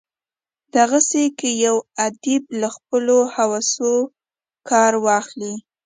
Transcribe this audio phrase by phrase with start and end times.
[0.75, 3.93] دغسي که یو ادیب له خپلو حواسو
[4.69, 5.53] کار واخلي.